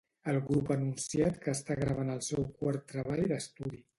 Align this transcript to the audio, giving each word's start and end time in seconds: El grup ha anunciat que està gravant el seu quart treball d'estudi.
El 0.31 0.37
grup 0.45 0.71
ha 0.71 0.77
anunciat 0.79 1.37
que 1.43 1.53
està 1.53 1.77
gravant 1.83 2.09
el 2.15 2.25
seu 2.31 2.49
quart 2.63 2.91
treball 2.95 3.25
d'estudi. 3.33 3.83